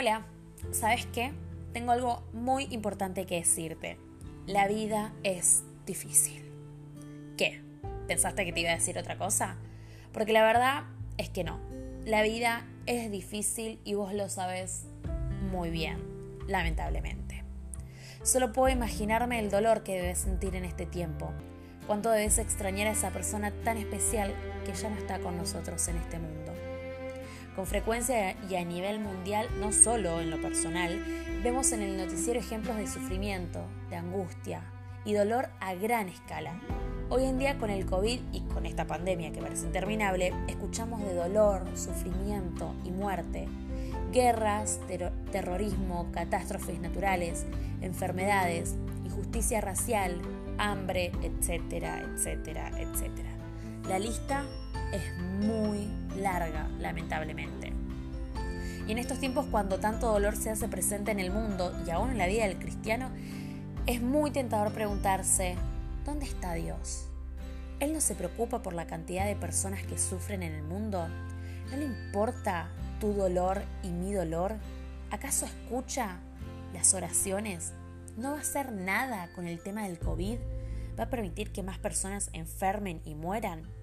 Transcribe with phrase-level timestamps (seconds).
[0.00, 0.22] Hola,
[0.70, 1.30] ¿sabes qué?
[1.74, 3.98] Tengo algo muy importante que decirte.
[4.46, 6.42] La vida es difícil.
[7.36, 7.60] ¿Qué?
[8.08, 9.58] ¿Pensaste que te iba a decir otra cosa?
[10.14, 10.84] Porque la verdad
[11.18, 11.60] es que no.
[12.06, 14.86] La vida es difícil y vos lo sabes
[15.52, 15.98] muy bien,
[16.48, 17.44] lamentablemente.
[18.22, 21.30] Solo puedo imaginarme el dolor que debes sentir en este tiempo.
[21.86, 25.98] Cuánto debes extrañar a esa persona tan especial que ya no está con nosotros en
[25.98, 26.69] este mundo.
[27.56, 31.04] Con frecuencia y a nivel mundial, no solo en lo personal,
[31.42, 33.60] vemos en el noticiero ejemplos de sufrimiento,
[33.90, 34.62] de angustia
[35.04, 36.60] y dolor a gran escala.
[37.08, 41.12] Hoy en día con el COVID y con esta pandemia que parece interminable, escuchamos de
[41.12, 43.48] dolor, sufrimiento y muerte,
[44.12, 44.78] guerras,
[45.32, 47.46] terrorismo, catástrofes naturales,
[47.80, 50.20] enfermedades, injusticia racial,
[50.56, 53.39] hambre, etcétera, etcétera, etcétera.
[53.90, 54.44] La lista
[54.92, 57.72] es muy larga, lamentablemente.
[58.86, 62.10] Y en estos tiempos cuando tanto dolor se hace presente en el mundo y aún
[62.10, 63.10] en la vida del cristiano,
[63.86, 65.56] es muy tentador preguntarse,
[66.04, 67.08] ¿dónde está Dios?
[67.80, 71.08] ¿Él no se preocupa por la cantidad de personas que sufren en el mundo?
[71.72, 72.68] ¿No le importa
[73.00, 74.54] tu dolor y mi dolor?
[75.10, 76.20] ¿Acaso escucha
[76.72, 77.72] las oraciones?
[78.16, 80.38] ¿No va a hacer nada con el tema del COVID?
[80.96, 83.79] ¿Va a permitir que más personas enfermen y mueran?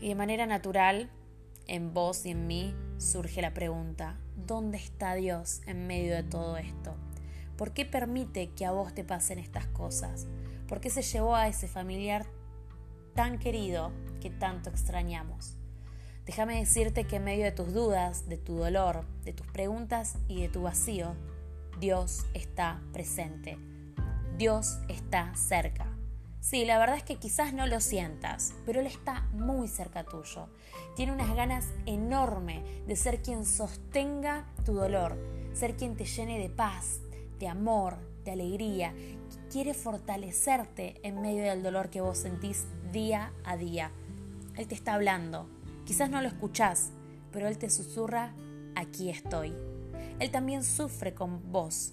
[0.00, 1.10] Y de manera natural,
[1.66, 6.56] en vos y en mí surge la pregunta, ¿dónde está Dios en medio de todo
[6.56, 6.96] esto?
[7.56, 10.26] ¿Por qué permite que a vos te pasen estas cosas?
[10.66, 12.24] ¿Por qué se llevó a ese familiar
[13.14, 15.56] tan querido que tanto extrañamos?
[16.24, 20.40] Déjame decirte que en medio de tus dudas, de tu dolor, de tus preguntas y
[20.40, 21.14] de tu vacío,
[21.78, 23.58] Dios está presente.
[24.38, 25.99] Dios está cerca.
[26.40, 30.48] Sí, la verdad es que quizás no lo sientas, pero Él está muy cerca tuyo.
[30.96, 35.18] Tiene unas ganas enormes de ser quien sostenga tu dolor,
[35.52, 37.00] ser quien te llene de paz,
[37.38, 38.94] de amor, de alegría.
[39.50, 43.90] Quiere fortalecerte en medio del dolor que vos sentís día a día.
[44.56, 45.46] Él te está hablando.
[45.84, 46.90] Quizás no lo escuchás,
[47.32, 48.32] pero Él te susurra,
[48.74, 49.54] aquí estoy.
[50.18, 51.92] Él también sufre con vos.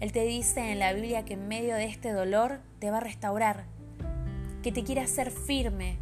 [0.00, 3.00] Él te dice en la Biblia que en medio de este dolor te va a
[3.00, 3.66] restaurar,
[4.64, 5.98] que te quiere hacer firme,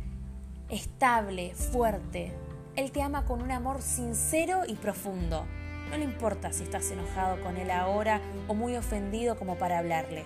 [0.69, 2.33] estable, fuerte.
[2.77, 5.45] Él te ama con un amor sincero y profundo.
[5.91, 10.23] No le importa si estás enojado con él ahora o muy ofendido como para hablarle.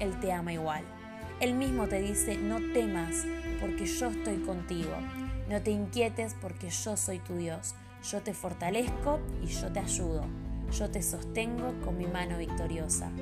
[0.00, 0.82] Él te ama igual.
[1.38, 3.24] Él mismo te dice, no temas
[3.60, 4.90] porque yo estoy contigo.
[5.48, 7.76] No te inquietes porque yo soy tu Dios.
[8.10, 10.24] Yo te fortalezco y yo te ayudo.
[10.72, 13.12] Yo te sostengo con mi mano victoriosa.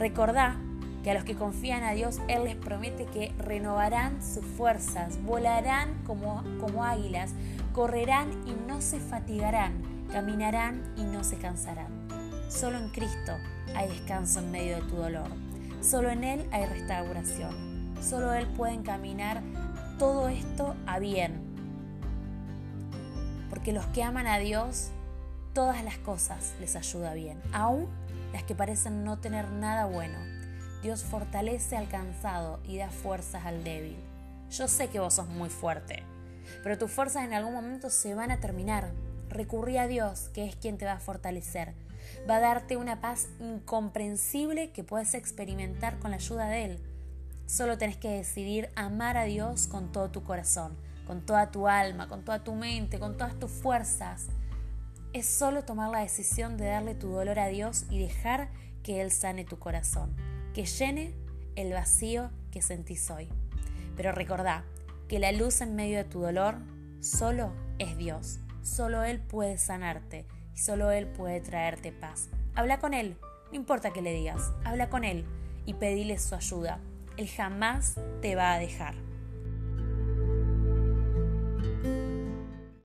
[0.00, 0.58] Recordá
[1.04, 6.02] que a los que confían a Dios Él les promete que renovarán sus fuerzas, volarán
[6.06, 7.32] como, como águilas,
[7.74, 9.74] correrán y no se fatigarán,
[10.10, 12.08] caminarán y no se cansarán.
[12.48, 13.32] Solo en Cristo
[13.76, 15.28] hay descanso en medio de tu dolor.
[15.82, 17.94] Solo en Él hay restauración.
[18.00, 19.42] Solo Él puede encaminar
[19.98, 21.34] todo esto a bien.
[23.50, 24.88] Porque los que aman a Dios,
[25.52, 27.88] todas las cosas les ayuda bien, aún
[28.32, 30.43] las que parecen no tener nada bueno
[30.84, 33.96] Dios fortalece al cansado y da fuerzas al débil.
[34.50, 36.02] Yo sé que vos sos muy fuerte,
[36.62, 38.92] pero tus fuerzas en algún momento se van a terminar.
[39.30, 41.72] Recurrí a Dios, que es quien te va a fortalecer.
[42.28, 46.78] Va a darte una paz incomprensible que puedes experimentar con la ayuda de Él.
[47.46, 52.10] Solo tenés que decidir amar a Dios con todo tu corazón, con toda tu alma,
[52.10, 54.26] con toda tu mente, con todas tus fuerzas.
[55.14, 58.50] Es solo tomar la decisión de darle tu dolor a Dios y dejar
[58.82, 61.12] que Él sane tu corazón que llene
[61.56, 63.28] el vacío que sentís hoy.
[63.96, 64.64] Pero recordá
[65.08, 66.56] que la luz en medio de tu dolor
[67.00, 68.38] solo es Dios.
[68.62, 72.30] Solo Él puede sanarte y solo Él puede traerte paz.
[72.54, 73.18] Habla con Él,
[73.50, 75.26] no importa qué le digas, habla con Él
[75.66, 76.80] y pedile su ayuda.
[77.16, 78.94] Él jamás te va a dejar.